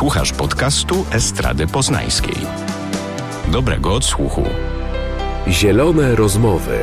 [0.00, 2.36] Słuchasz podcastu Estrady Poznańskiej.
[3.52, 4.42] Dobrego odsłuchu.
[5.48, 6.78] Zielone rozmowy.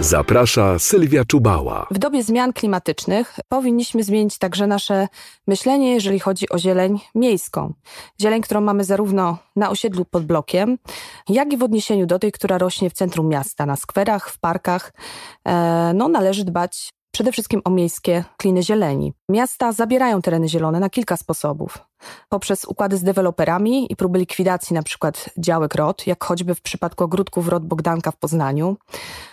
[0.00, 1.86] Zaprasza Sylwia Czubała.
[1.90, 5.08] W dobie zmian klimatycznych powinniśmy zmienić także nasze
[5.46, 7.74] myślenie, jeżeli chodzi o zieleń miejską.
[8.20, 10.78] Zieleń, którą mamy zarówno na osiedlu pod blokiem,
[11.28, 14.92] jak i w odniesieniu do tej, która rośnie w centrum miasta, na skwerach, w parkach.
[15.44, 19.12] E, no, należy dbać przede wszystkim o miejskie kliny zieleni.
[19.28, 21.78] Miasta zabierają tereny zielone na kilka sposobów.
[22.28, 25.12] Poprzez układy z deweloperami i próby likwidacji np.
[25.38, 28.76] działek ROT, jak choćby w przypadku ogródków ROT Bogdanka w Poznaniu.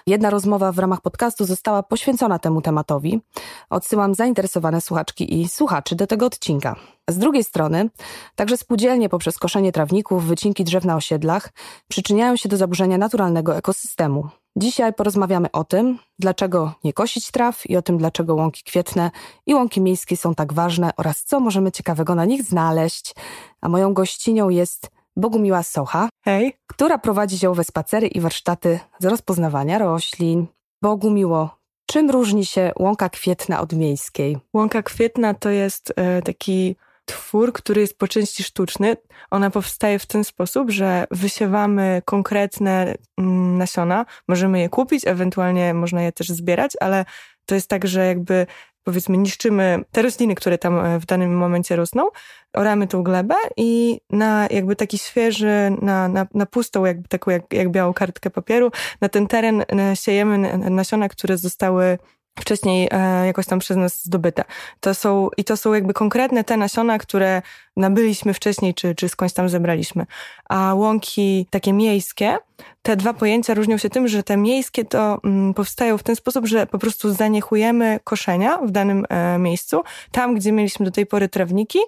[0.07, 3.21] Jedna rozmowa w ramach podcastu została poświęcona temu tematowi.
[3.69, 6.75] Odsyłam zainteresowane słuchaczki i słuchaczy do tego odcinka.
[7.09, 7.89] Z drugiej strony,
[8.35, 11.49] także spółdzielnie poprzez koszenie trawników, wycinki drzew na osiedlach
[11.87, 14.29] przyczyniają się do zaburzenia naturalnego ekosystemu.
[14.55, 19.11] Dzisiaj porozmawiamy o tym, dlaczego nie kosić traw i o tym, dlaczego łąki kwietne
[19.45, 23.15] i łąki miejskie są tak ważne oraz co możemy ciekawego na nich znaleźć.
[23.61, 26.53] A moją gościnią jest Bogumiła Socha, Hej.
[26.67, 30.47] która prowadzi ziołowe spacery i warsztaty z rozpoznawania roślin.
[30.81, 34.37] Bogumiło, czym różni się łąka kwietna od miejskiej?
[34.53, 36.75] Łąka kwietna to jest e, taki
[37.11, 38.97] twór, który jest po części sztuczny.
[39.31, 46.01] Ona powstaje w ten sposób, że wysiewamy konkretne mm, nasiona, możemy je kupić, ewentualnie można
[46.01, 47.05] je też zbierać, ale
[47.45, 48.47] to jest tak, że jakby
[48.83, 52.09] powiedzmy niszczymy te rośliny, które tam e, w danym momencie rosną,
[52.53, 57.53] oramy tą glebę i na jakby taki świeży, na, na, na pustą, jakby taką jak,
[57.53, 61.97] jak białą kartkę papieru, na ten teren e, siejemy nasiona, które zostały
[62.39, 64.43] wcześniej e, jakoś tam przez nas zdobyte.
[64.79, 67.41] To są, I to są jakby konkretne te nasiona, które
[67.77, 70.05] nabyliśmy wcześniej, czy, czy skądś tam zebraliśmy.
[70.49, 72.37] A łąki takie miejskie,
[72.81, 76.47] te dwa pojęcia różnią się tym, że te miejskie to mm, powstają w ten sposób,
[76.47, 79.81] że po prostu zaniechujemy koszenia w danym e, miejscu.
[80.11, 81.79] Tam, gdzie mieliśmy do tej pory trawniki,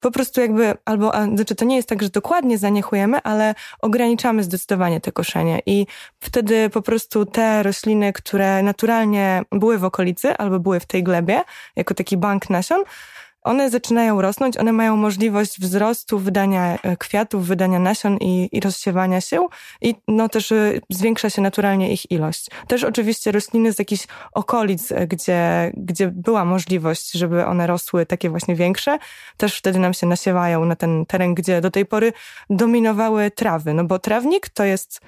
[0.00, 5.00] po prostu jakby, albo, znaczy to nie jest tak, że dokładnie zaniechujemy, ale ograniczamy zdecydowanie
[5.00, 5.60] te koszenie.
[5.66, 5.86] I
[6.20, 11.42] wtedy po prostu te rośliny, które naturalnie były w okolicy albo były w tej glebie,
[11.76, 12.84] jako taki bank nasion,
[13.42, 19.20] one zaczynają rosnąć, one mają możliwość wzrostu, wydania e, kwiatów, wydania nasion i, i rozsiewania
[19.20, 19.46] się
[19.80, 22.46] i no też e, zwiększa się naturalnie ich ilość.
[22.68, 28.30] Też oczywiście rośliny z jakichś okolic, e, gdzie, gdzie była możliwość, żeby one rosły takie
[28.30, 28.98] właśnie większe,
[29.36, 32.12] też wtedy nam się nasiewają na ten teren, gdzie do tej pory
[32.50, 35.00] dominowały trawy, no bo trawnik to jest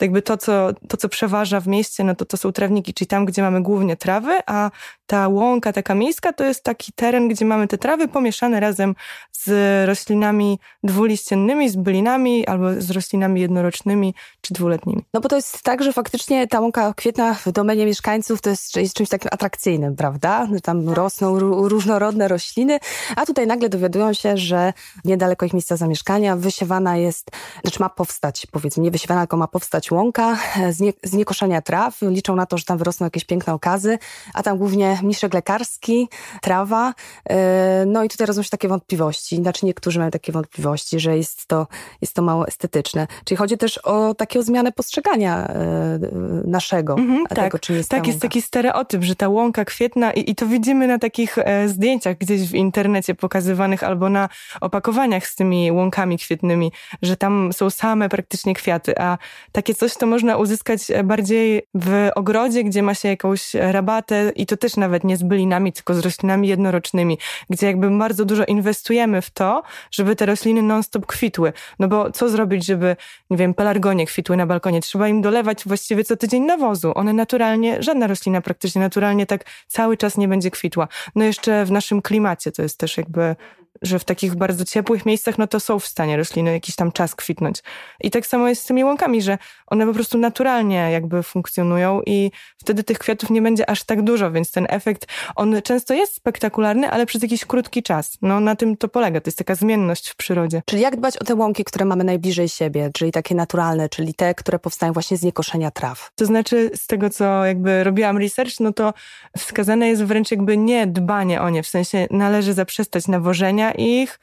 [0.00, 3.24] jakby to, co, to, co przeważa w mieście, no to to są trawniki, czyli tam,
[3.24, 4.70] gdzie mamy głównie trawy, a
[5.10, 8.94] ta łąka taka miejska to jest taki teren, gdzie mamy te trawy pomieszane razem
[9.32, 9.48] z
[9.88, 15.04] roślinami dwuliściennymi, z bylinami albo z roślinami jednorocznymi czy dwuletnimi.
[15.14, 18.76] No bo to jest tak, że faktycznie ta łąka kwietna w domenie mieszkańców to jest,
[18.76, 20.48] jest czymś takim atrakcyjnym, prawda?
[20.62, 20.96] Tam tak.
[20.96, 21.38] rosną
[21.68, 22.78] różnorodne rośliny,
[23.16, 24.72] a tutaj nagle dowiadują się, że
[25.04, 27.30] niedaleko ich miejsca zamieszkania wysiewana jest,
[27.62, 30.38] znaczy ma powstać, powiedzmy, nie wysiewana, tylko ma powstać łąka
[30.70, 31.98] z, nie, z niekoszenia traw.
[32.02, 33.98] Liczą na to, że tam wyrosną jakieś piękne okazy,
[34.34, 36.08] a tam głównie miszek lekarski,
[36.42, 36.94] trawa.
[37.30, 39.36] E, no i tutaj rodzą się takie wątpliwości.
[39.36, 41.66] Znaczy niektórzy mają takie wątpliwości, że jest to,
[42.00, 43.06] jest to mało estetyczne.
[43.24, 45.98] Czyli chodzi też o taką zmianę postrzegania e,
[46.44, 46.94] naszego.
[46.94, 50.34] Mhm, tego, tak, czym jest tak jest taki stereotyp, że ta łąka kwietna i, i
[50.34, 54.28] to widzimy na takich e, zdjęciach gdzieś w internecie pokazywanych albo na
[54.60, 56.72] opakowaniach z tymi łąkami kwietnymi,
[57.02, 59.18] że tam są same praktycznie kwiaty, a
[59.52, 64.56] takie coś to można uzyskać bardziej w ogrodzie, gdzie ma się jakąś rabatę i to
[64.56, 67.18] też nawet nawet nie z bylinami, tylko z roślinami jednorocznymi,
[67.50, 71.52] gdzie jakby bardzo dużo inwestujemy w to, żeby te rośliny non-stop kwitły.
[71.78, 72.96] No bo co zrobić, żeby,
[73.30, 74.80] nie wiem, pelargonie kwitły na balkonie?
[74.80, 76.92] Trzeba im dolewać właściwie co tydzień nawozu.
[76.94, 80.88] One naturalnie, żadna roślina praktycznie naturalnie tak cały czas nie będzie kwitła.
[81.14, 83.36] No jeszcze w naszym klimacie to jest też jakby
[83.82, 87.14] że w takich bardzo ciepłych miejscach, no to są w stanie rośliny jakiś tam czas
[87.14, 87.62] kwitnąć.
[88.00, 92.30] I tak samo jest z tymi łąkami, że one po prostu naturalnie jakby funkcjonują i
[92.56, 96.90] wtedy tych kwiatów nie będzie aż tak dużo, więc ten efekt, on często jest spektakularny,
[96.90, 98.18] ale przez jakiś krótki czas.
[98.22, 100.62] No na tym to polega, to jest taka zmienność w przyrodzie.
[100.66, 104.34] Czyli jak dbać o te łąki, które mamy najbliżej siebie, czyli takie naturalne, czyli te,
[104.34, 106.10] które powstają właśnie z niekoszenia traw?
[106.14, 108.94] To znaczy z tego, co jakby robiłam research, no to
[109.38, 114.20] wskazane jest wręcz jakby nie dbanie o nie, w sensie należy zaprzestać nawożenia ich.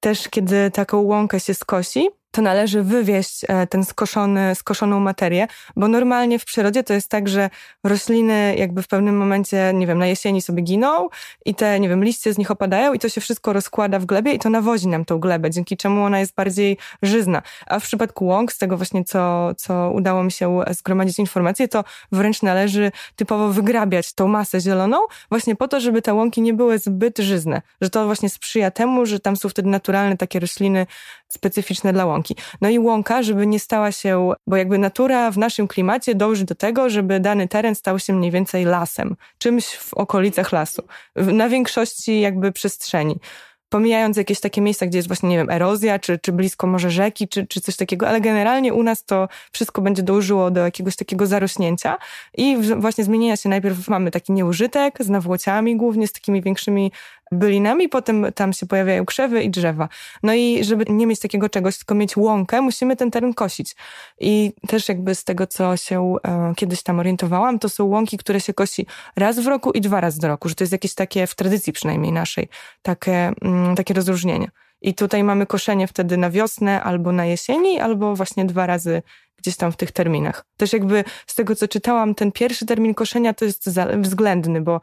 [0.00, 5.46] Też kiedy taką łąkę się skosi, to należy wywieźć e, ten skoszony, skoszoną materię,
[5.76, 7.50] bo normalnie w przyrodzie to jest tak, że
[7.84, 11.08] rośliny jakby w pewnym momencie, nie wiem, na jesieni sobie giną
[11.44, 14.32] i te, nie wiem, liście z nich opadają i to się wszystko rozkłada w glebie
[14.32, 17.42] i to nawozi nam tą glebę, dzięki czemu ona jest bardziej żyzna.
[17.66, 21.84] A w przypadku łąk, z tego właśnie co, co udało mi się zgromadzić informacje, to
[22.12, 24.98] wręcz należy typowo wygrabiać tą masę zieloną
[25.28, 29.06] właśnie po to, żeby te łąki nie były zbyt żyzne, że to właśnie sprzyja temu,
[29.06, 30.86] że tam są wtedy naturalne takie rośliny
[31.28, 32.36] specyficzne dla łąki.
[32.60, 36.54] No i łąka, żeby nie stała się, bo jakby natura w naszym klimacie dąży do
[36.54, 40.82] tego, żeby dany teren stał się mniej więcej lasem, czymś w okolicach lasu,
[41.16, 43.20] na większości jakby przestrzeni
[43.68, 47.28] pomijając jakieś takie miejsca, gdzie jest właśnie, nie wiem, erozja, czy, czy blisko może rzeki,
[47.28, 51.26] czy, czy coś takiego, ale generalnie u nas to wszystko będzie dążyło do jakiegoś takiego
[51.26, 51.96] zarośnięcia
[52.34, 56.92] i właśnie zmienienia się najpierw mamy taki nieużytek z nawłociami głównie, z takimi większymi
[57.34, 59.88] bylinami, potem tam się pojawiają krzewy i drzewa.
[60.22, 63.76] No i żeby nie mieć takiego czegoś, tylko mieć łąkę, musimy ten teren kosić.
[64.20, 68.40] I też jakby z tego, co się e, kiedyś tam orientowałam, to są łąki, które
[68.40, 68.86] się kosi
[69.16, 71.72] raz w roku i dwa razy do roku, że to jest jakieś takie, w tradycji
[71.72, 72.48] przynajmniej naszej,
[72.82, 74.48] takie, mm, takie rozróżnienie.
[74.80, 79.02] I tutaj mamy koszenie wtedy na wiosnę albo na jesieni, albo właśnie dwa razy
[79.36, 80.46] gdzieś tam w tych terminach.
[80.56, 84.80] Też jakby z tego, co czytałam, ten pierwszy termin koszenia to jest względny, bo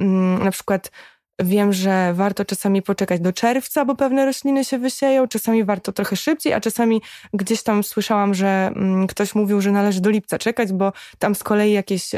[0.00, 0.90] mm, na przykład
[1.38, 6.16] Wiem, że warto czasami poczekać do czerwca, bo pewne rośliny się wysieją, czasami warto trochę
[6.16, 7.02] szybciej, a czasami
[7.32, 8.46] gdzieś tam słyszałam, że
[8.76, 12.10] mm, ktoś mówił, że należy do lipca czekać, bo tam z kolei jakieś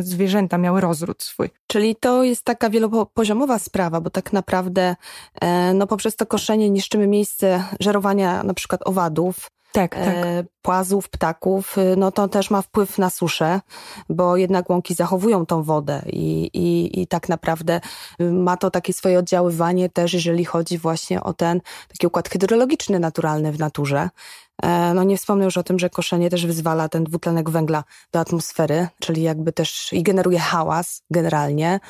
[0.00, 1.50] zwierzęta miały rozród swój.
[1.66, 4.96] Czyli to jest taka wielopoziomowa sprawa, bo tak naprawdę
[5.40, 10.06] e, no poprzez to koszenie niszczymy miejsce żerowania na przykład owadów, tak, tak.
[10.06, 13.60] E, płazów, ptaków, y, no to też ma wpływ na suszę,
[14.08, 17.80] bo jednak łąki zachowują tą wodę i, i, i tak naprawdę
[18.20, 22.98] y, ma to takie swoje oddziaływanie też, jeżeli chodzi właśnie o ten taki układ hydrologiczny
[22.98, 24.08] naturalny w naturze.
[24.62, 28.20] E, no nie wspomnę już o tym, że koszenie też wyzwala ten dwutlenek węgla do
[28.20, 31.80] atmosfery, czyli jakby też i generuje hałas generalnie,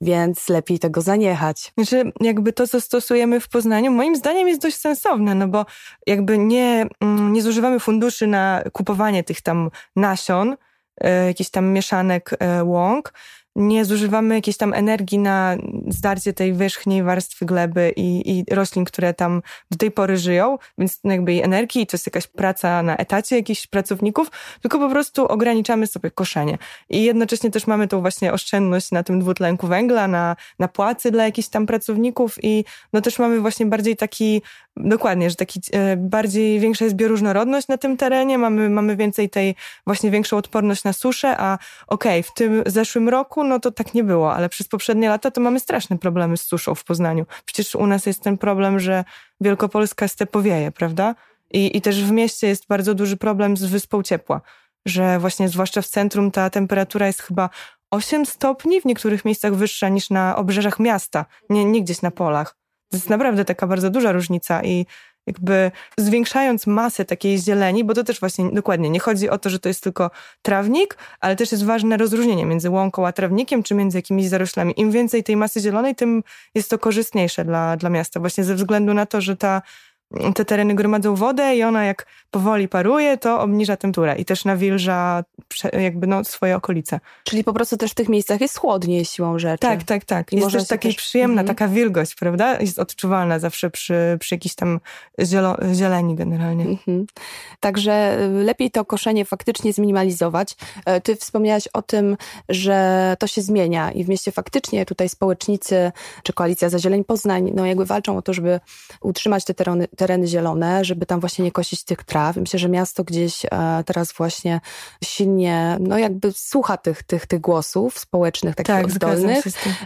[0.00, 1.72] więc lepiej tego zaniechać.
[1.74, 5.66] Znaczy jakby to, co stosujemy w Poznaniu, moim zdaniem jest dość sensowne, no bo
[6.06, 10.56] jakby nie, mm, nie zużywamy funduszy na kupowanie tych tam nasion,
[11.00, 13.12] e, jakichś tam mieszanek e, łąk,
[13.56, 15.56] nie zużywamy jakiejś tam energii na
[15.88, 21.00] zdarcie tej wierzchniej warstwy gleby i, i roślin, które tam do tej pory żyją, więc
[21.04, 25.26] no jakby jej energii, to jest jakaś praca na etacie jakichś pracowników, tylko po prostu
[25.26, 26.58] ograniczamy sobie koszenie.
[26.90, 31.24] I jednocześnie też mamy tą właśnie oszczędność na tym dwutlenku węgla, na, na płacy dla
[31.24, 34.42] jakichś tam pracowników i no też mamy właśnie bardziej taki
[34.76, 39.54] Dokładnie, że taki e, bardziej większa jest bioróżnorodność na tym terenie, mamy, mamy więcej tej
[39.86, 43.94] właśnie większą odporność na suszę, a okej, okay, w tym zeszłym roku no to tak
[43.94, 47.26] nie było, ale przez poprzednie lata to mamy straszne problemy z suszą w Poznaniu.
[47.44, 49.04] Przecież u nas jest ten problem, że
[49.40, 51.14] Wielkopolska stepowieje, prawda?
[51.50, 54.40] I, I też w mieście jest bardzo duży problem z wyspą ciepła,
[54.86, 57.50] że właśnie zwłaszcza w centrum ta temperatura jest chyba
[57.90, 62.56] 8 stopni, w niektórych miejscach wyższa niż na obrzeżach miasta, nie, nie gdzieś na polach.
[62.90, 64.86] To jest naprawdę taka bardzo duża różnica i
[65.26, 69.58] jakby zwiększając masę takiej zieleni, bo to też właśnie dokładnie nie chodzi o to, że
[69.58, 70.10] to jest tylko
[70.42, 74.74] trawnik, ale też jest ważne rozróżnienie między łąką a trawnikiem, czy między jakimiś zaroślami.
[74.76, 76.22] Im więcej tej masy zielonej, tym
[76.54, 79.62] jest to korzystniejsze dla, dla miasta, właśnie ze względu na to, że ta
[80.34, 85.24] te tereny gromadzą wodę i ona jak powoli paruje, to obniża temperaturę i też nawilża
[85.72, 87.00] jakby no, swoje okolice.
[87.24, 89.58] Czyli po prostu też w tych miejscach jest chłodniej siłą rzeczy.
[89.58, 90.32] Tak, tak, tak.
[90.32, 90.96] I jest też taka też...
[90.96, 91.56] przyjemna, mhm.
[91.56, 92.60] taka wilgoć, prawda?
[92.60, 94.80] Jest odczuwalna zawsze przy, przy jakiejś tam
[95.22, 96.64] zielo, zieleni generalnie.
[96.64, 97.06] Mhm.
[97.60, 100.56] Także y, lepiej to koszenie faktycznie zminimalizować.
[100.84, 102.16] E, ty wspomniałaś o tym,
[102.48, 105.92] że to się zmienia i w mieście faktycznie tutaj społecznicy,
[106.22, 108.60] czy Koalicja za Zieleń Poznań, no jakby walczą o to, żeby
[109.00, 112.36] utrzymać te tereny, tereny zielone, żeby tam właśnie nie kosić tych traw.
[112.36, 113.48] Myślę, że miasto gdzieś e,
[113.86, 114.60] teraz właśnie
[115.04, 119.44] silnie, no jakby słucha tych, tych, tych głosów społecznych, takich tak, oddolnych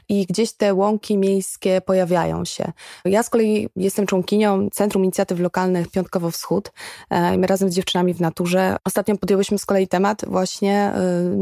[0.08, 2.73] i gdzieś te łąki miejskie pojawiają się.
[3.04, 6.73] Ja z kolei jestem członkinią Centrum Inicjatyw Lokalnych Piątkowo Wschód
[7.11, 10.92] e, i my razem z dziewczynami w naturze ostatnio podjęłyśmy z kolei temat właśnie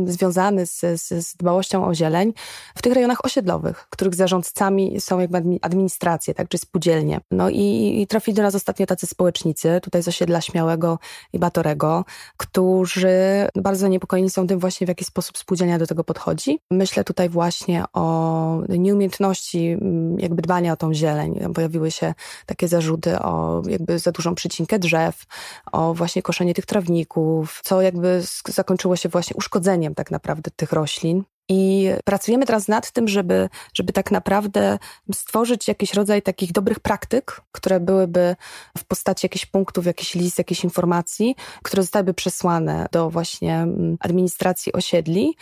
[0.06, 2.32] y, związany z, z, z dbałością o zieleń
[2.74, 7.20] w tych rejonach osiedlowych, których zarządcami są jakby administracje, tak, czy spółdzielnie.
[7.30, 10.98] No i, i trafili do nas ostatnio tacy społecznicy, tutaj z osiedla Śmiałego
[11.32, 12.04] i Batorego,
[12.36, 13.16] którzy
[13.54, 16.58] bardzo zaniepokojeni są tym właśnie, w jaki sposób spółdzielnia do tego podchodzi.
[16.70, 21.40] Myślę tutaj właśnie o nieumiejętności mm, jakby dbania o tą zieleń.
[21.54, 22.14] Pojawiły się
[22.46, 25.24] takie zarzuty o jakby za dużą przycinkę drzew,
[25.72, 31.24] o właśnie koszenie tych trawników, co jakby zakończyło się właśnie uszkodzeniem tak naprawdę tych roślin.
[31.48, 34.78] I pracujemy teraz nad tym, żeby, żeby tak naprawdę
[35.14, 38.36] stworzyć jakiś rodzaj takich dobrych praktyk, które byłyby
[38.78, 44.72] w postaci jakichś punktów, jakiś list, jakiejś informacji, które zostałyby przesłane do właśnie mm, administracji
[44.72, 45.36] osiedli,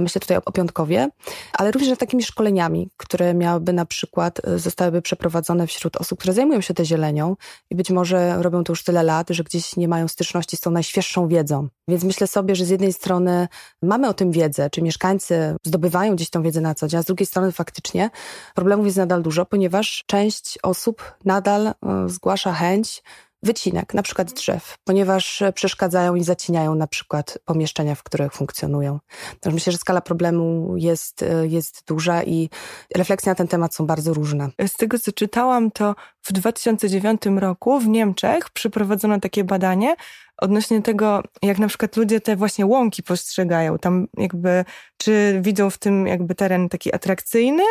[0.00, 1.08] myślę tutaj o Piątkowie,
[1.52, 6.34] ale również nad takimi szkoleniami, które miałyby na przykład, e, zostałyby przeprowadzone wśród osób, które
[6.34, 7.36] zajmują się tę zielenią
[7.70, 10.70] i być może robią to już tyle lat, że gdzieś nie mają styczności z tą
[10.70, 11.68] najświeższą wiedzą.
[11.88, 13.48] Więc myślę sobie, że z jednej strony
[13.82, 17.06] mamy o tym wiedzę, czy mieszkańcy zdobywają gdzieś tą wiedzę na co dzień, a z
[17.06, 18.10] drugiej strony faktycznie
[18.54, 21.74] problemów jest nadal dużo, ponieważ część osób nadal e,
[22.06, 23.02] zgłasza chęć
[23.44, 28.98] wycinek, na przykład drzew, ponieważ przeszkadzają i zacinają na przykład pomieszczenia, w których funkcjonują.
[29.40, 32.50] Także myślę, że skala problemu jest, jest duża i
[32.96, 34.48] refleksje na ten temat są bardzo różne.
[34.66, 39.96] Z tego, co czytałam, to w 2009 roku w Niemczech przeprowadzono takie badanie,
[40.36, 44.64] odnośnie tego, jak na przykład ludzie te właśnie łąki postrzegają, tam jakby,
[44.96, 47.62] czy widzą w tym jakby teren taki atrakcyjny,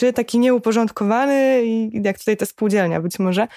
[0.00, 3.48] czy taki nieuporządkowany, i jak tutaj ta spółdzielnia być może.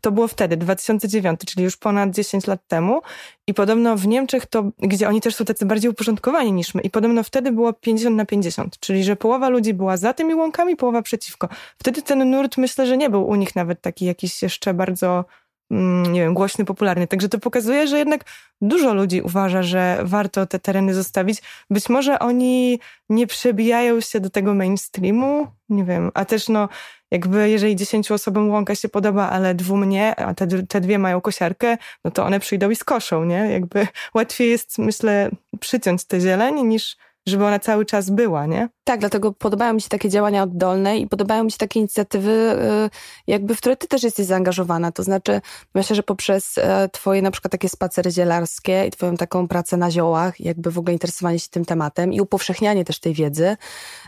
[0.00, 3.02] To było wtedy, 2009, czyli już ponad 10 lat temu.
[3.46, 6.90] I podobno w Niemczech to, gdzie oni też są tacy bardziej uporządkowani niż my, i
[6.90, 11.02] podobno wtedy było 50 na 50, czyli że połowa ludzi była za tymi łąkami, połowa
[11.02, 11.48] przeciwko.
[11.78, 15.24] Wtedy ten nurt myślę, że nie był u nich nawet taki jakiś jeszcze bardzo
[15.70, 17.06] nie wiem, głośny, popularny.
[17.06, 18.24] Także to pokazuje, że jednak
[18.60, 21.42] dużo ludzi uważa, że warto te tereny zostawić.
[21.70, 26.68] Być może oni nie przebijają się do tego mainstreamu, nie wiem, a też no
[27.10, 31.20] jakby jeżeli dziesięciu osobom łąka się podoba, ale dwóm nie, a te, te dwie mają
[31.20, 33.50] kosiarkę, no to one przyjdą i skoszą, nie?
[33.52, 36.96] Jakby łatwiej jest, myślę, przyciąć tę zieleń niż
[37.26, 38.68] żeby ona cały czas była, nie?
[38.84, 42.90] Tak, dlatego podobają mi się takie działania oddolne i podobają mi się takie inicjatywy, y,
[43.26, 44.92] jakby w które ty też jesteś zaangażowana.
[44.92, 45.40] To znaczy,
[45.74, 49.90] myślę, że poprzez e, twoje na przykład takie spacery zielarskie i twoją taką pracę na
[49.90, 53.56] ziołach, jakby w ogóle interesowanie się tym tematem i upowszechnianie też tej wiedzy,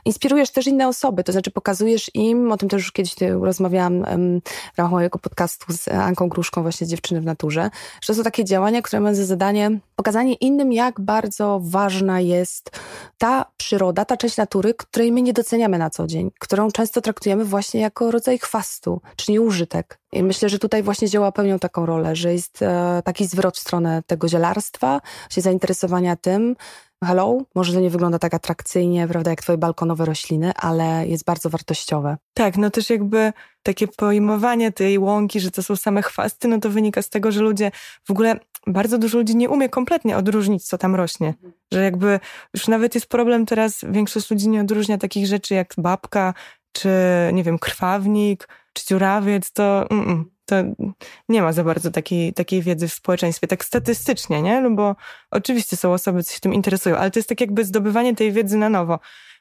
[0.04, 4.04] inspirujesz też inne osoby, to znaczy pokazujesz im, o tym też już kiedyś rozmawiałam
[4.74, 8.44] w ramach mojego podcastu z Anką Gruszką, właśnie Dziewczyny w Naturze, że to są takie
[8.44, 12.70] działania, które mają za zadanie pokazanie innym, jak bardzo ważna jest
[13.18, 17.44] ta przyroda, ta część natury, której my nie doceniamy na co dzień, którą często traktujemy
[17.44, 19.98] właśnie jako rodzaj chwastu, czyli użytek.
[20.12, 23.60] I myślę, że tutaj właśnie zioła pełnią taką rolę, że jest e, taki zwrot w
[23.60, 26.56] stronę tego zielarstwa, się zainteresowania tym,
[27.04, 31.50] hello, może to nie wygląda tak atrakcyjnie, prawda, jak twoje balkonowe rośliny, ale jest bardzo
[31.50, 32.16] wartościowe.
[32.34, 33.32] Tak, no też jakby
[33.62, 37.40] takie pojmowanie tej łąki, że to są same chwasty, no to wynika z tego, że
[37.40, 37.70] ludzie
[38.04, 41.34] w ogóle, bardzo dużo ludzi nie umie kompletnie odróżnić, co tam rośnie.
[41.72, 42.20] Że jakby
[42.54, 46.34] już nawet jest problem teraz, większość ludzi nie odróżnia takich rzeczy jak babka,
[46.72, 46.88] czy
[47.32, 50.84] nie wiem, krwawnik, czy dziurawiec, to mm, mm to
[51.28, 54.60] nie ma za bardzo takiej, takiej wiedzy w społeczeństwie, tak statystycznie, nie?
[54.60, 54.96] No bo
[55.30, 58.56] oczywiście są osoby, co się tym interesują, ale to jest tak jakby zdobywanie tej wiedzy
[58.56, 58.98] na nowo.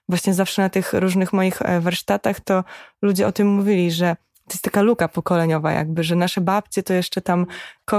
[0.10, 2.64] Właśnie zawsze na tych różnych moich e, warsztatach to
[3.02, 4.16] ludzie o tym mówili, że
[4.52, 7.46] to jest taka luka pokoleniowa jakby, że nasze babcie to jeszcze tam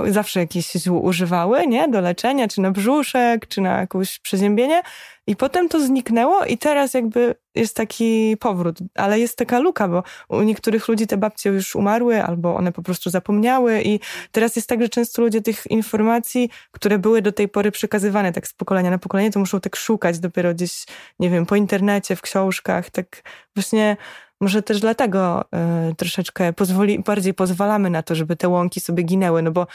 [0.08, 1.88] zawsze jakieś ziół używały, nie?
[1.88, 4.82] Do leczenia, czy na brzuszek, czy na jakieś przeziębienie.
[5.26, 10.02] I potem to zniknęło i teraz jakby jest taki powrót, ale jest taka luka, bo
[10.28, 13.82] u niektórych ludzi te babcie już umarły albo one po prostu zapomniały.
[13.82, 14.00] I
[14.32, 18.48] teraz jest tak, że często ludzie tych informacji, które były do tej pory przekazywane tak
[18.48, 20.84] z pokolenia na pokolenie, to muszą tak szukać dopiero gdzieś,
[21.18, 23.22] nie wiem, po internecie, w książkach, tak
[23.56, 23.96] właśnie
[24.42, 25.44] może też dlatego
[25.90, 29.66] y, troszeczkę pozwoli, bardziej pozwalamy na to, żeby te łąki sobie ginęły, no bo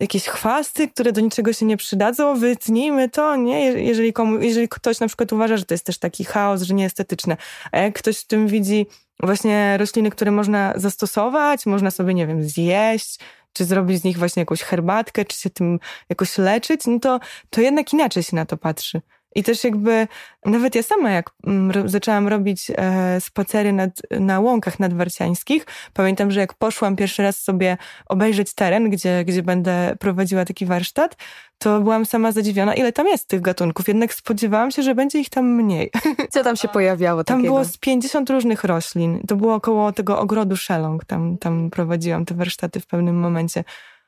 [0.00, 3.64] jakieś chwasty, które do niczego się nie przydadzą, wytnijmy to, nie?
[3.64, 7.36] Jeżeli, komu, jeżeli ktoś na przykład uważa, że to jest też taki chaos, że nieestetyczne,
[7.72, 8.86] a jak ktoś w tym widzi
[9.22, 13.18] właśnie rośliny, które można zastosować, można sobie, nie wiem, zjeść,
[13.52, 17.20] czy zrobić z nich właśnie jakąś herbatkę, czy się tym jakoś leczyć, no to,
[17.50, 19.00] to jednak inaczej się na to patrzy.
[19.36, 20.08] I też jakby,
[20.44, 26.40] nawet ja sama jak mm, zaczęłam robić e, spacery nad, na łąkach nadwarciańskich, pamiętam, że
[26.40, 27.76] jak poszłam pierwszy raz sobie
[28.06, 31.16] obejrzeć teren, gdzie, gdzie będę prowadziła taki warsztat,
[31.58, 33.88] to byłam sama zadziwiona, ile tam jest tych gatunków.
[33.88, 35.90] Jednak spodziewałam się, że będzie ich tam mniej.
[36.32, 37.54] Co tam się pojawiało Tam takiego?
[37.54, 39.20] było z 50 różnych roślin.
[39.28, 41.04] To było około tego ogrodu Szelong.
[41.04, 43.64] Tam, tam prowadziłam te warsztaty w pewnym momencie.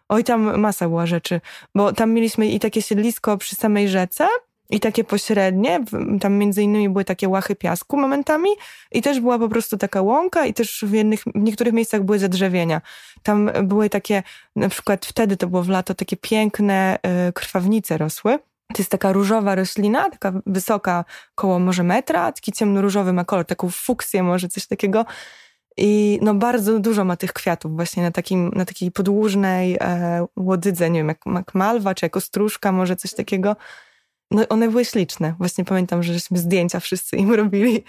[0.09, 1.41] Oj, tam masa była rzeczy,
[1.75, 4.27] bo tam mieliśmy i takie siedlisko przy samej rzece,
[4.71, 5.85] i takie pośrednie,
[6.21, 8.51] tam między innymi były takie łachy piasku momentami
[8.93, 12.19] i też była po prostu taka łąka i też w, jednych, w niektórych miejscach były
[12.19, 12.81] zadrzewienia.
[13.23, 14.23] Tam były takie,
[14.57, 16.99] na przykład wtedy to było w lato, takie piękne
[17.29, 18.39] y, krwawnice rosły.
[18.75, 23.71] To jest taka różowa roślina, taka wysoka, koło może metra, taki ciemno-różowy ma kolor, taką
[23.71, 25.07] fuksję może, coś takiego.
[25.77, 30.91] I no bardzo dużo ma tych kwiatów właśnie na, takim, na takiej podłużnej e, łodydze,
[30.91, 33.57] nie wiem, jak, jak malwa, czy jako stróżka, może coś takiego.
[34.31, 35.35] No one były śliczne.
[35.39, 37.85] Właśnie pamiętam, że żeśmy zdjęcia wszyscy im robili.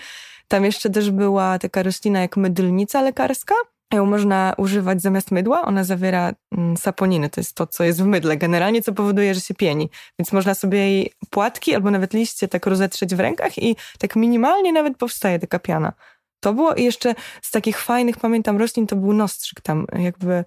[0.47, 3.55] Tam jeszcze też była taka roślina jak mydlnica lekarska.
[3.93, 5.61] Ją można używać zamiast mydła.
[5.61, 9.41] Ona zawiera mm, saponiny, to jest to, co jest w mydle generalnie, co powoduje, że
[9.41, 9.89] się pieni.
[10.19, 14.73] Więc można sobie jej płatki albo nawet liście tak rozetrzeć w rękach i tak minimalnie
[14.73, 15.93] nawet powstaje taka piana.
[16.39, 20.45] To było i jeszcze z takich fajnych, pamiętam, roślin to był nostrzyk tam, jakby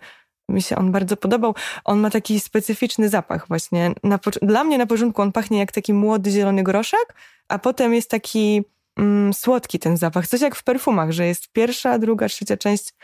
[0.48, 1.54] mi się on bardzo podobał.
[1.84, 3.92] On ma taki specyficzny zapach właśnie.
[4.02, 7.14] Na, dla mnie na początku on pachnie jak taki młody zielony groszek,
[7.48, 8.62] a potem jest taki
[8.96, 10.26] mm, słodki ten zapach.
[10.26, 12.94] Coś jak w perfumach, że jest pierwsza, druga, trzecia część.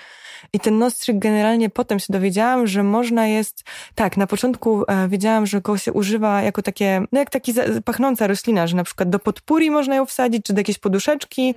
[0.52, 3.64] I ten nostrzyk generalnie potem się dowiedziałam, że można jest,
[3.94, 7.54] tak, na początku e, wiedziałam, że go się używa jako takie, no jak taki
[7.84, 11.54] pachnąca roślina, że na przykład do podpóri można ją wsadzić, czy do jakiejś poduszeczki,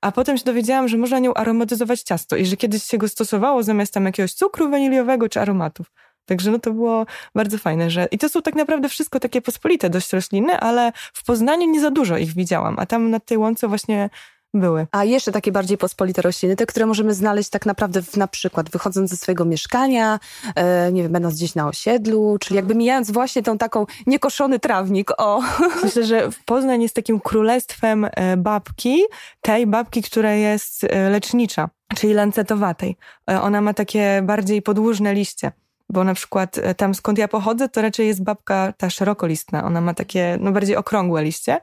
[0.00, 3.62] a potem się dowiedziałam, że można nią aromatyzować ciasto i że kiedyś się go stosowało
[3.62, 5.92] zamiast tam jakiegoś cukru waniliowego czy aromatów.
[6.24, 9.90] Także no to było bardzo fajne, że i to są tak naprawdę wszystko takie pospolite
[9.90, 13.68] dość rośliny, ale w Poznaniu nie za dużo ich widziałam, a tam na tej łące
[13.68, 14.10] właśnie
[14.54, 14.86] były.
[14.92, 18.70] A jeszcze takie bardziej pospolite rośliny, te, które możemy znaleźć tak naprawdę w, na przykład
[18.70, 20.20] wychodząc ze swojego mieszkania,
[20.54, 25.10] e, nie wiem, będąc gdzieś na osiedlu, czyli jakby mijając właśnie tą taką niekoszony trawnik,
[25.18, 25.42] o.
[25.84, 29.02] Myślę, że Poznań jest takim królestwem e, babki,
[29.40, 32.96] tej babki, która jest e, lecznicza, czyli lancetowatej.
[33.30, 35.52] E, ona ma takie bardziej podłużne liście
[35.92, 39.64] bo na przykład tam skąd ja pochodzę, to raczej jest babka ta szerokolistna.
[39.64, 41.60] Ona ma takie, no bardziej okrągłe liście.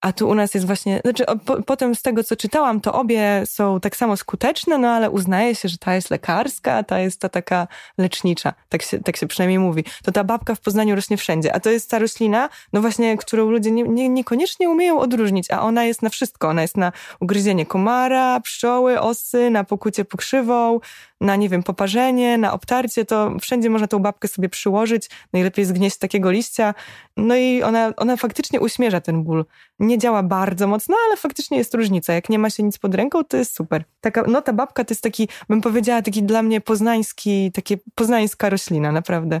[0.00, 3.42] A tu u nas jest właśnie, znaczy po, potem z tego, co czytałam, to obie
[3.44, 7.20] są tak samo skuteczne, no ale uznaje się, że ta jest lekarska, a ta jest
[7.20, 8.54] ta taka lecznicza.
[8.68, 9.84] Tak się, tak się przynajmniej mówi.
[10.04, 11.54] To ta babka w Poznaniu rośnie wszędzie.
[11.54, 15.62] A to jest ta roślina, no właśnie, którą ludzie nie, nie, niekoniecznie umieją odróżnić, a
[15.62, 16.48] ona jest na wszystko.
[16.48, 20.80] Ona jest na ugryzienie komara, pszczoły, osy, na pokucie pokrzywą,
[21.20, 25.98] na, nie wiem, poparzenie, na obtarcie, to wszędzie można tą babkę sobie przyłożyć, najlepiej zgnieść
[25.98, 26.74] takiego liścia.
[27.16, 29.44] No i ona, ona faktycznie uśmierza ten ból.
[29.78, 32.12] Nie działa bardzo mocno, ale faktycznie jest różnica.
[32.12, 33.84] Jak nie ma się nic pod ręką, to jest super.
[34.00, 38.50] Taka, no ta babka to jest taki, bym powiedziała, taki dla mnie poznański, takie poznańska
[38.50, 39.40] roślina, naprawdę.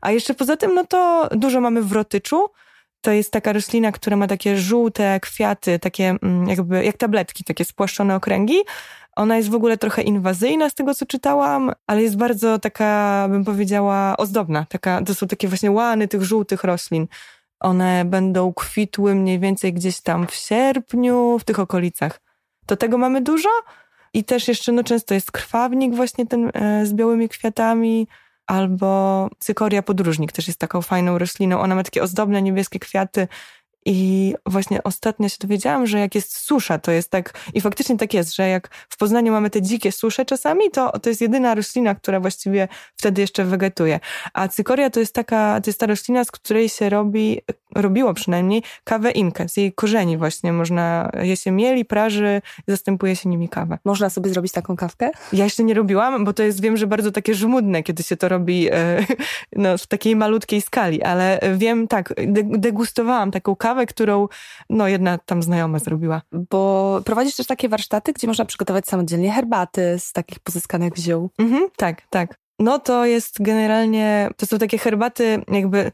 [0.00, 2.04] A jeszcze poza tym, no to dużo mamy w.
[3.04, 7.64] To jest taka roślina, która ma takie żółte kwiaty, takie mm, jakby jak tabletki, takie
[7.64, 8.56] spłaszczone okręgi.
[9.16, 13.44] Ona jest w ogóle trochę inwazyjna z tego, co czytałam, ale jest bardzo taka, bym
[13.44, 14.66] powiedziała, ozdobna.
[14.68, 17.06] Taka, to są takie właśnie łany tych żółtych roślin.
[17.60, 22.20] One będą kwitły mniej więcej gdzieś tam w sierpniu, w tych okolicach.
[22.66, 23.48] To tego mamy dużo.
[24.14, 28.08] I też jeszcze no, często jest krwawnik właśnie ten e, z białymi kwiatami,
[28.46, 31.60] albo cykoria podróżnik też jest taką fajną rośliną.
[31.60, 33.28] Ona ma takie ozdobne niebieskie kwiaty
[33.86, 38.14] i właśnie ostatnio się dowiedziałam, że jak jest susza, to jest tak, i faktycznie tak
[38.14, 41.94] jest, że jak w Poznaniu mamy te dzikie susze czasami, to to jest jedyna roślina,
[41.94, 44.00] która właściwie wtedy jeszcze wegetuje.
[44.32, 47.40] A cykoria to jest taka, to jest ta roślina, z której się robi,
[47.74, 49.48] robiło przynajmniej kawę inkę.
[49.48, 53.78] Z jej korzeni właśnie można, je się mieli, praży, zastępuje się nimi kawę.
[53.84, 55.10] Można sobie zrobić taką kawkę?
[55.32, 58.28] Ja jeszcze nie robiłam, bo to jest, wiem, że bardzo takie żmudne, kiedy się to
[58.28, 59.06] robi e,
[59.56, 64.28] no, w takiej malutkiej skali, ale wiem, tak, degustowałam taką kawę, kawę, którą
[64.70, 66.22] no jedna tam znajoma zrobiła.
[66.32, 71.30] Bo prowadzisz też takie warsztaty, gdzie można przygotować samodzielnie herbaty z takich pozyskanych ziół.
[71.38, 72.34] Mhm, tak, tak.
[72.58, 75.92] No to jest generalnie, to są takie herbaty jakby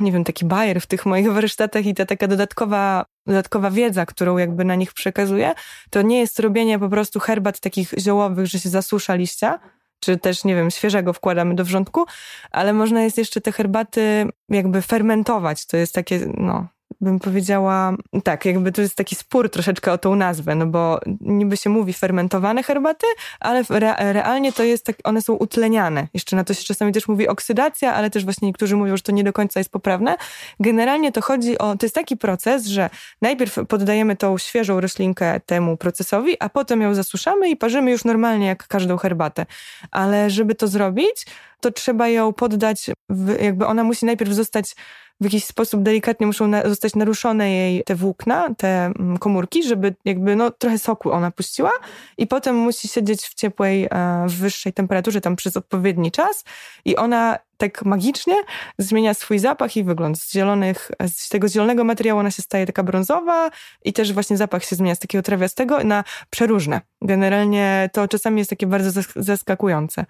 [0.00, 4.38] nie wiem, taki bajer w tych moich warsztatach i ta taka dodatkowa, dodatkowa wiedza, którą
[4.38, 5.54] jakby na nich przekazuję,
[5.90, 9.58] to nie jest robienie po prostu herbat takich ziołowych, że się zasusza liścia,
[10.00, 12.04] czy też, nie wiem, świeżego wkładamy do wrzątku,
[12.50, 15.66] ale można jest jeszcze te herbaty jakby fermentować.
[15.66, 16.66] To jest takie, no,
[17.00, 17.92] bym powiedziała,
[18.24, 21.92] tak, jakby to jest taki spór troszeczkę o tą nazwę, no bo niby się mówi
[21.92, 23.06] fermentowane herbaty,
[23.40, 26.08] ale re, realnie to jest tak, one są utleniane.
[26.14, 29.12] Jeszcze na to się czasami też mówi oksydacja, ale też właśnie niektórzy mówią, że to
[29.12, 30.16] nie do końca jest poprawne.
[30.60, 32.90] Generalnie to chodzi o, to jest taki proces, że
[33.22, 38.46] najpierw poddajemy tą świeżą roślinkę temu procesowi, a potem ją zasuszamy i parzymy już normalnie
[38.46, 39.46] jak każdą herbatę.
[39.90, 41.26] Ale żeby to zrobić,
[41.66, 44.74] to trzeba ją poddać, w, jakby ona musi najpierw zostać
[45.20, 49.94] w jakiś sposób delikatnie muszą na, zostać naruszone jej te włókna, te mm, komórki, żeby
[50.04, 51.70] jakby no trochę soku ona puściła
[52.18, 53.88] i potem musi siedzieć w ciepłej, e,
[54.28, 56.44] w wyższej temperaturze tam przez odpowiedni czas
[56.84, 58.34] i ona tak magicznie
[58.78, 60.18] zmienia swój zapach i wygląd.
[60.20, 63.50] Z zielonych, z tego zielonego materiału ona się staje taka brązowa
[63.84, 66.80] i też właśnie zapach się zmienia z takiego trawiastego na przeróżne.
[67.02, 70.06] Generalnie to czasami jest takie bardzo zaskakujące.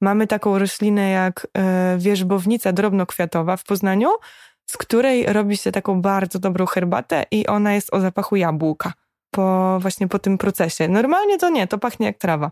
[0.00, 4.08] Mamy taką roślinę jak e, wierzbownica drobnokwiatowa w Poznaniu,
[4.66, 8.92] z której robi się taką bardzo dobrą herbatę i ona jest o zapachu jabłka.
[9.30, 10.88] Po, właśnie po tym procesie.
[10.88, 12.50] Normalnie to nie, to pachnie jak trawa.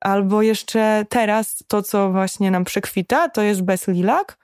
[0.00, 4.38] Albo jeszcze teraz to, co właśnie nam przekwita, to jest bezlilak.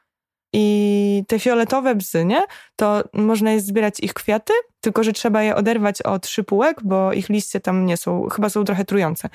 [0.53, 2.43] I te fioletowe bzy, nie?
[2.77, 7.29] To można jest zbierać ich kwiaty, tylko że trzeba je oderwać od szypułek, bo ich
[7.29, 9.29] liście tam nie są, chyba są trochę trujące.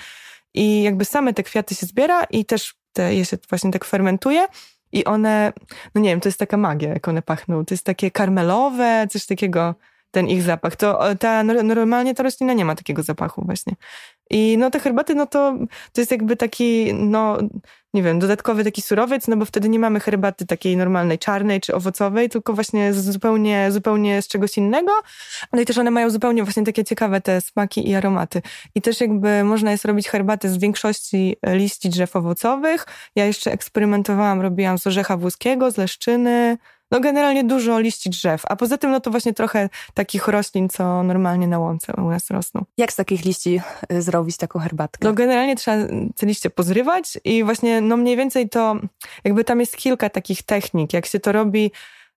[0.55, 4.47] I jakby same te kwiaty się zbiera i też te, je się właśnie tak fermentuje.
[4.91, 5.53] I one,
[5.95, 7.65] no nie wiem, to jest taka magia, jak one pachną.
[7.65, 9.75] To jest takie karmelowe, coś takiego,
[10.11, 10.75] ten ich zapach.
[10.75, 13.75] To ta, normalnie ta roślina nie ma takiego zapachu właśnie.
[14.29, 15.57] I no te herbaty, no to,
[15.93, 17.37] to jest jakby taki, no
[17.93, 21.75] nie wiem, dodatkowy taki surowiec, no bo wtedy nie mamy herbaty takiej normalnej, czarnej czy
[21.75, 24.91] owocowej, tylko właśnie zupełnie, zupełnie z czegoś innego.
[25.53, 28.41] No i też one mają zupełnie właśnie takie ciekawe te smaki i aromaty.
[28.75, 32.85] I też jakby można jest robić herbaty z większości liści drzew owocowych.
[33.15, 36.57] Ja jeszcze eksperymentowałam, robiłam z orzecha włoskiego, z leszczyny,
[36.91, 41.03] no generalnie dużo liści drzew, a poza tym no to właśnie trochę takich roślin, co
[41.03, 42.65] normalnie na łące u nas rosną.
[42.77, 45.07] Jak z takich liści y, zrobić taką herbatkę?
[45.07, 45.77] No generalnie trzeba
[46.17, 48.75] te liście pozrywać i właśnie no mniej więcej to
[49.23, 51.71] jakby tam jest kilka takich technik, jak się to robi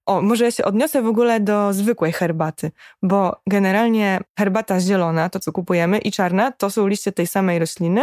[0.08, 2.70] o, może ja się odniosę w ogóle do zwykłej herbaty,
[3.02, 8.02] bo generalnie herbata zielona, to co kupujemy, i czarna, to są liście tej samej rośliny,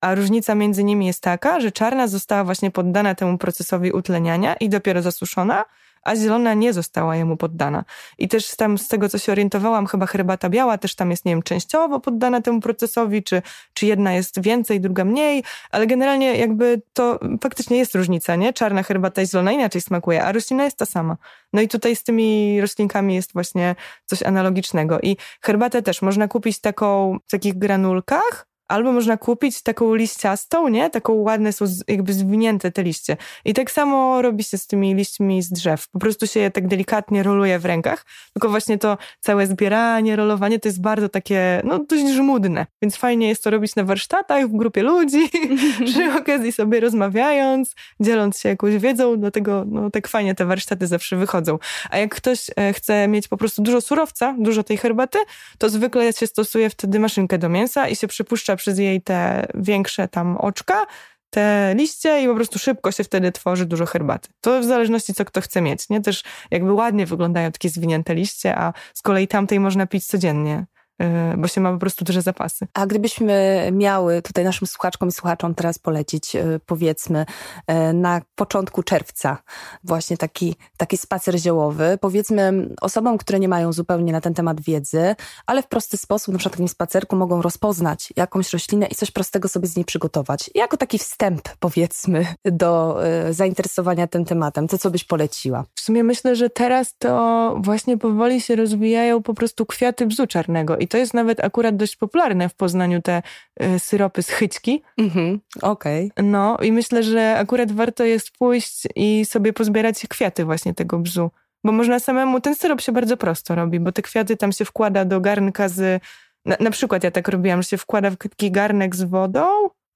[0.00, 4.68] a różnica między nimi jest taka, że czarna została właśnie poddana temu procesowi utleniania i
[4.68, 5.64] dopiero zasuszona,
[6.02, 7.84] a zielona nie została jemu poddana.
[8.18, 11.32] I też tam z tego, co się orientowałam, chyba herbata biała też tam jest, nie
[11.32, 13.42] wiem, częściowo poddana temu procesowi, czy,
[13.74, 18.52] czy jedna jest więcej, druga mniej, ale generalnie jakby to faktycznie jest różnica, nie?
[18.52, 21.16] Czarna herbata i zielona inaczej smakuje, a roślina jest ta sama.
[21.52, 23.74] No i tutaj z tymi roślinkami jest właśnie
[24.06, 25.00] coś analogicznego.
[25.00, 30.90] I herbatę też można kupić taką w takich granulkach, albo można kupić taką liściastą, nie?
[30.90, 33.16] Taką ładne są jakby zwinięte te liście.
[33.44, 35.88] I tak samo robi się z tymi liśćmi z drzew.
[35.88, 40.60] Po prostu się je tak delikatnie roluje w rękach, tylko właśnie to całe zbieranie, rolowanie
[40.60, 42.66] to jest bardzo takie, no dość żmudne.
[42.82, 45.30] Więc fajnie jest to robić na warsztatach, w grupie ludzi,
[45.86, 51.16] przy okazji sobie rozmawiając, dzieląc się jakąś wiedzą, dlatego no tak fajnie te warsztaty zawsze
[51.16, 51.58] wychodzą.
[51.90, 55.18] A jak ktoś e, chce mieć po prostu dużo surowca, dużo tej herbaty,
[55.58, 60.08] to zwykle się stosuje wtedy maszynkę do mięsa i się przypuszcza przez jej te większe
[60.08, 60.86] tam oczka,
[61.30, 64.28] te liście i po prostu szybko się wtedy tworzy dużo herbaty.
[64.40, 66.00] To w zależności co kto chce mieć, nie?
[66.00, 70.66] Też jakby ładnie wyglądają takie zwinięte liście, a z kolei tamtej można pić codziennie.
[71.00, 72.66] Y, bo się ma po prostu duże zapasy.
[72.74, 77.26] A gdybyśmy miały tutaj naszym słuchaczkom i słuchaczom teraz polecić, y, powiedzmy,
[77.70, 79.38] y, na początku czerwca
[79.84, 85.16] właśnie taki, taki spacer ziołowy, powiedzmy osobom, które nie mają zupełnie na ten temat wiedzy,
[85.46, 89.10] ale w prosty sposób, na przykład w takim spacerku mogą rozpoznać jakąś roślinę i coś
[89.10, 90.50] prostego sobie z niej przygotować.
[90.54, 94.68] Jako taki wstęp, powiedzmy, do zainteresowania tym tematem.
[94.68, 95.64] To co byś poleciła?
[95.74, 100.76] W sumie myślę, że teraz to właśnie powoli się rozwijają po prostu kwiaty bzu czarnego
[100.76, 103.22] i to jest nawet akurat dość popularne w Poznaniu, te
[103.62, 104.82] y, syropy z chyćki.
[104.98, 106.10] Mhm, okej.
[106.12, 106.24] Okay.
[106.24, 111.30] No i myślę, że akurat warto jest pójść i sobie pozbierać kwiaty właśnie tego bzu.
[111.64, 115.04] Bo można samemu, ten syrop się bardzo prosto robi, bo te kwiaty tam się wkłada
[115.04, 116.02] do garnka z,
[116.44, 119.48] na, na przykład ja tak robiłam, że się wkłada w taki garnek z wodą,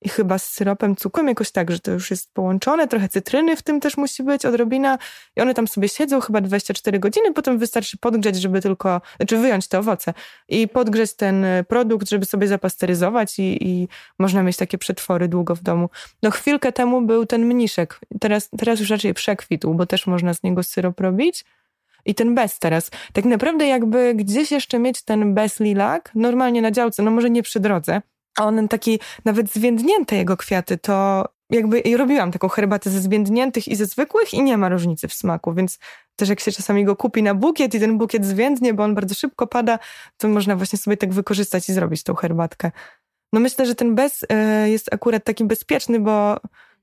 [0.05, 3.63] i chyba z syropem, cukrem, jakoś tak, że to już jest połączone, trochę cytryny w
[3.63, 4.99] tym też musi być, odrobina.
[5.37, 9.69] I one tam sobie siedzą chyba 24 godziny, potem wystarczy podgrzeć, żeby tylko, znaczy wyjąć
[9.69, 10.15] te owoce
[10.49, 13.89] i podgrzeć ten e, produkt, żeby sobie zapasteryzować i, i
[14.19, 15.91] można mieć takie przetwory długo w domu.
[16.23, 20.43] No chwilkę temu był ten mniszek, teraz, teraz już raczej przekwitł, bo też można z
[20.43, 21.45] niego syrop robić,
[22.07, 22.91] i ten bez teraz.
[23.13, 27.43] Tak naprawdę jakby gdzieś jeszcze mieć ten bez lilak, normalnie na działce, no może nie
[27.43, 28.03] przy drodze,
[28.39, 33.87] on taki nawet zwiędnięte jego kwiaty, to jakby robiłam taką herbatę ze zwiędniętych i ze
[33.87, 35.79] zwykłych i nie ma różnicy w smaku, więc
[36.17, 39.15] też jak się czasami go kupi na bukiet i ten bukiet zwiędnie, bo on bardzo
[39.15, 39.79] szybko pada,
[40.17, 42.71] to można właśnie sobie tak wykorzystać i zrobić tą herbatkę.
[43.33, 46.41] No myślę, że ten bez e, jest akurat taki bezpieczny, bo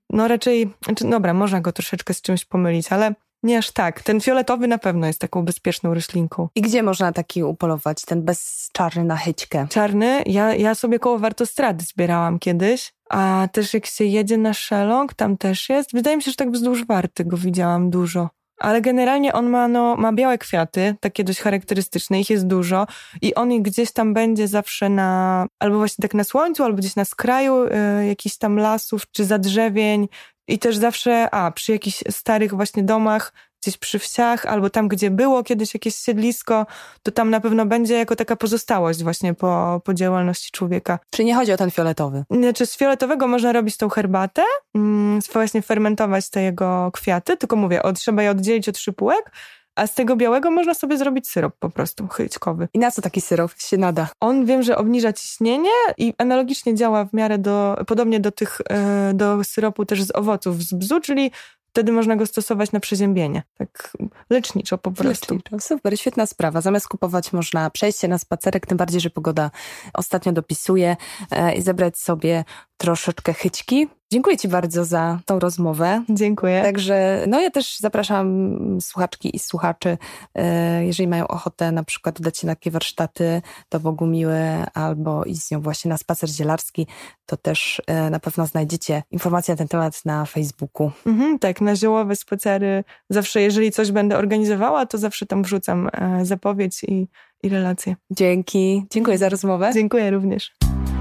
[0.09, 4.01] no raczej, znaczy, dobra, można go troszeczkę z czymś pomylić, ale nie aż tak.
[4.01, 6.49] Ten fioletowy na pewno jest taką bezpieczną roślinką.
[6.55, 9.67] I gdzie można taki upolować, ten bezczarny na chyćkę?
[9.69, 10.23] Czarny?
[10.25, 15.37] Ja, ja sobie koło Wartostrady zbierałam kiedyś, a też jak się jedzie na Szelong, tam
[15.37, 15.93] też jest.
[15.93, 18.29] Wydaje mi się, że tak wzdłuż Warty go widziałam dużo.
[18.61, 22.87] Ale generalnie on ma, no, ma białe kwiaty, takie dość charakterystyczne, ich jest dużo
[23.21, 27.05] i on gdzieś tam będzie zawsze na, albo właśnie tak na słońcu, albo gdzieś na
[27.05, 27.69] skraju y,
[28.07, 30.07] jakichś tam lasów czy zadrzewień,
[30.51, 35.11] i też zawsze, a przy jakichś starych właśnie domach, gdzieś przy wsiach, albo tam, gdzie
[35.11, 36.65] było kiedyś jakieś siedlisko,
[37.03, 40.99] to tam na pewno będzie jako taka pozostałość właśnie po, po działalności człowieka.
[41.09, 42.23] Czyli nie chodzi o ten fioletowy?
[42.31, 44.43] Znaczy z fioletowego można robić tą herbatę,
[44.75, 49.31] mm, właśnie fermentować te jego kwiaty, tylko mówię, od, trzeba je oddzielić od szypułek,
[49.75, 52.67] a z tego białego można sobie zrobić syrop po prostu chyćkowy.
[52.73, 54.09] I na co taki syrop się nada?
[54.19, 59.13] On wiem, że obniża ciśnienie i analogicznie działa w miarę do, podobnie do tych, e,
[59.13, 61.31] do syropu też z owoców z bzu, czyli
[61.71, 63.43] wtedy można go stosować na przeziębienie.
[63.57, 63.93] Tak
[64.29, 65.35] leczniczo po prostu.
[65.35, 65.67] Leczniczo.
[65.67, 66.61] Super, świetna sprawa.
[66.61, 69.51] Zamiast kupować można przejście na spacerek, tym bardziej, że pogoda
[69.93, 70.97] ostatnio dopisuje
[71.31, 72.43] e, i zebrać sobie
[72.77, 73.87] troszeczkę chyćki.
[74.11, 76.03] Dziękuję Ci bardzo za tą rozmowę.
[76.09, 76.61] Dziękuję.
[76.61, 79.97] Także, no ja też zapraszam słuchaczki i słuchaczy,
[80.35, 84.39] e, jeżeli mają ochotę na przykład dać się na takie warsztaty do Bogumiły
[84.73, 86.87] albo iść z nią właśnie na spacer zielarski,
[87.25, 90.91] to też e, na pewno znajdziecie informacje na ten temat na Facebooku.
[91.05, 92.83] Mhm, tak, na ziołowe spacery.
[93.09, 97.07] Zawsze, jeżeli coś będę organizowała, to zawsze tam wrzucam e, zapowiedź i,
[97.43, 97.95] i relacje.
[98.11, 98.85] Dzięki.
[98.91, 99.71] Dziękuję za rozmowę.
[99.73, 100.51] Dziękuję również.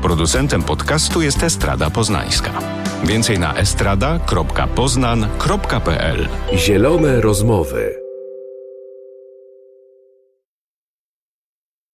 [0.03, 2.80] Producentem podcastu jest Estrada Poznańska.
[3.05, 8.00] Więcej na estrada.poznan.pl Zielone rozmowy.